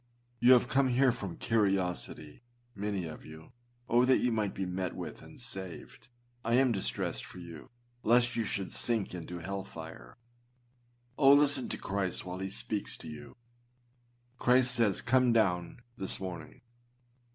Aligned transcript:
You 0.39 0.53
have 0.53 0.67
come 0.67 0.87
here 0.87 1.11
from 1.11 1.37
curiosity, 1.37 2.41
many 2.73 3.05
of 3.05 3.23
you. 3.23 3.51
Oh! 3.87 4.03
that 4.03 4.17
you 4.17 4.31
might 4.31 4.55
be 4.55 4.65
met 4.65 4.95
with 4.95 5.21
and 5.21 5.39
saved. 5.39 6.07
I 6.43 6.55
am 6.55 6.71
distressed 6.71 7.23
for 7.23 7.37
you 7.37 7.69
lest 8.01 8.35
you 8.35 8.43
should 8.43 8.73
sink 8.73 9.13
into 9.13 9.37
hell 9.37 9.63
fire. 9.63 10.17
Oh! 11.19 11.33
listen 11.33 11.69
to 11.69 11.77
Christ 11.77 12.25
while 12.25 12.39
he 12.39 12.49
speaks 12.49 12.97
to 12.97 13.07
you. 13.07 13.35
Christ 14.39 14.73
says, 14.73 15.03
â 15.03 15.05
Come 15.05 15.35
downâ 15.35 15.77
this 15.95 16.19
morning. 16.19 16.61